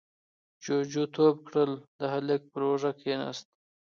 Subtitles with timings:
[0.63, 3.45] جُوجُو ټوپ کړل، د هلک پر اوږه کېناست: